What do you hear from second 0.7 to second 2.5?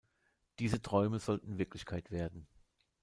Träume sollten Wirklichkeit werden.